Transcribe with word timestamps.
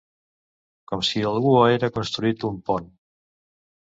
Com 0.91 1.03
si 1.09 1.21
algú 1.33 1.53
haguera 1.59 1.91
construït 1.99 2.47
un 2.53 2.61
pont! 2.71 2.89